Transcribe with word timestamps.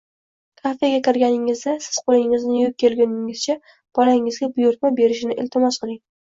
Kafega 0.61 1.01
kirganingizda 1.07 1.73
siz 1.89 1.99
qo‘lingizni 2.07 2.57
yuvib 2.63 2.79
kelguningizcha 2.85 3.59
bolangizga 4.03 4.53
buyurtma 4.59 4.95
berishini 5.05 5.41
iltimos 5.41 5.83
qiling 5.87 6.05